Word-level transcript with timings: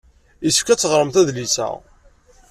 Yessefk 0.43 0.67
ad 0.69 0.79
teɣremt 0.79 1.19
adlis-a. 1.21 1.69